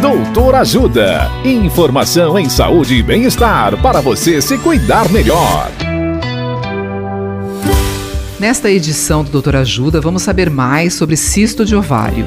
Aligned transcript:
Doutor 0.00 0.54
Ajuda. 0.56 1.30
Informação 1.42 2.38
em 2.38 2.50
saúde 2.50 2.96
e 2.96 3.02
bem-estar 3.02 3.80
para 3.80 4.02
você 4.02 4.42
se 4.42 4.58
cuidar 4.58 5.10
melhor. 5.10 5.70
Nesta 8.38 8.70
edição 8.70 9.24
do 9.24 9.30
Doutor 9.30 9.56
Ajuda, 9.56 9.98
vamos 9.98 10.20
saber 10.20 10.50
mais 10.50 10.92
sobre 10.92 11.16
cisto 11.16 11.64
de 11.64 11.74
ovário. 11.74 12.26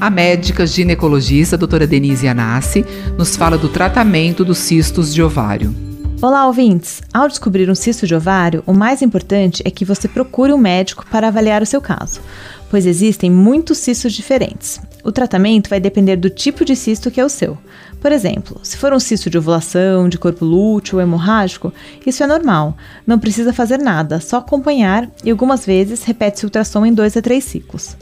A 0.00 0.08
médica 0.08 0.66
ginecologista 0.66 1.58
doutora 1.58 1.86
Denise 1.86 2.28
Anassi 2.28 2.84
nos 3.16 3.36
fala 3.36 3.58
do 3.58 3.68
tratamento 3.68 4.42
dos 4.42 4.56
cistos 4.56 5.12
de 5.12 5.22
ovário. 5.22 5.74
Olá, 6.22 6.46
ouvintes! 6.46 7.02
Ao 7.12 7.28
descobrir 7.28 7.68
um 7.68 7.74
cisto 7.74 8.06
de 8.06 8.14
ovário, 8.14 8.62
o 8.66 8.72
mais 8.72 9.02
importante 9.02 9.62
é 9.66 9.70
que 9.70 9.84
você 9.84 10.08
procure 10.08 10.50
um 10.50 10.58
médico 10.58 11.04
para 11.10 11.28
avaliar 11.28 11.60
o 11.60 11.66
seu 11.66 11.78
caso, 11.78 12.22
pois 12.70 12.86
existem 12.86 13.30
muitos 13.30 13.78
cistos 13.78 14.12
diferentes. 14.12 14.80
O 15.04 15.12
tratamento 15.12 15.70
vai 15.70 15.80
depender 15.80 16.16
do 16.16 16.30
tipo 16.30 16.64
de 16.64 16.74
cisto 16.74 17.10
que 17.10 17.20
é 17.20 17.24
o 17.24 17.28
seu. 17.28 17.56
Por 18.00 18.12
exemplo, 18.12 18.60
se 18.62 18.76
for 18.76 18.92
um 18.92 19.00
cisto 19.00 19.30
de 19.30 19.38
ovulação, 19.38 20.08
de 20.08 20.18
corpo 20.18 20.44
lúteo 20.44 20.96
ou 20.96 21.02
hemorrágico, 21.02 21.72
isso 22.06 22.22
é 22.22 22.26
normal, 22.26 22.76
não 23.06 23.18
precisa 23.18 23.52
fazer 23.52 23.78
nada, 23.78 24.20
só 24.20 24.38
acompanhar 24.38 25.08
e 25.24 25.30
algumas 25.30 25.64
vezes 25.64 26.04
repete-se 26.04 26.44
o 26.44 26.46
ultrassom 26.46 26.84
em 26.86 26.92
dois 26.92 27.16
a 27.16 27.22
três 27.22 27.44
ciclos. 27.44 27.96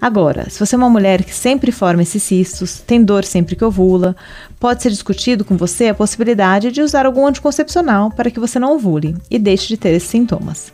Agora, 0.00 0.48
se 0.48 0.60
você 0.60 0.76
é 0.76 0.78
uma 0.78 0.88
mulher 0.88 1.24
que 1.24 1.34
sempre 1.34 1.72
forma 1.72 2.02
esses 2.02 2.22
cistos, 2.22 2.78
tem 2.78 3.02
dor 3.02 3.24
sempre 3.24 3.56
que 3.56 3.64
ovula, 3.64 4.14
pode 4.60 4.80
ser 4.80 4.90
discutido 4.90 5.44
com 5.44 5.56
você 5.56 5.88
a 5.88 5.94
possibilidade 5.94 6.70
de 6.70 6.80
usar 6.80 7.04
algum 7.04 7.26
anticoncepcional 7.26 8.10
para 8.10 8.30
que 8.30 8.38
você 8.38 8.60
não 8.60 8.74
ovule 8.74 9.16
e 9.28 9.40
deixe 9.40 9.66
de 9.66 9.76
ter 9.76 9.90
esses 9.90 10.08
sintomas. 10.08 10.72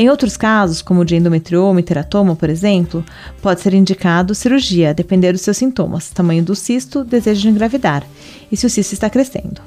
Em 0.00 0.08
outros 0.08 0.36
casos, 0.36 0.80
como 0.80 1.04
de 1.04 1.16
endometrioma 1.16 1.80
e 1.80 1.82
teratoma, 1.82 2.36
por 2.36 2.48
exemplo, 2.48 3.04
pode 3.42 3.60
ser 3.60 3.74
indicado 3.74 4.32
cirurgia, 4.32 4.94
depender 4.94 5.32
dos 5.32 5.40
seus 5.40 5.56
sintomas, 5.56 6.10
tamanho 6.10 6.40
do 6.40 6.54
cisto, 6.54 7.02
desejo 7.02 7.40
de 7.40 7.48
engravidar 7.48 8.04
e 8.50 8.56
se 8.56 8.64
o 8.64 8.70
cisto 8.70 8.94
está 8.94 9.10
crescendo. 9.10 9.60